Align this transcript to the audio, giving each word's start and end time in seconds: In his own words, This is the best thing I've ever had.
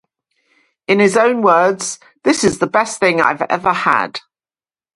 In 0.87 0.97
his 0.97 1.15
own 1.15 1.43
words, 1.43 1.99
This 2.23 2.43
is 2.43 2.57
the 2.57 2.65
best 2.65 2.99
thing 2.99 3.21
I've 3.21 3.43
ever 3.43 3.71
had. 3.71 4.19